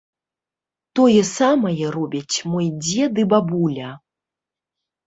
Тое 0.99 1.21
самае 1.39 1.85
робяць 1.97 2.35
мой 2.55 2.67
дзед 2.89 3.13
і 3.27 3.31
бабуля. 3.37 3.97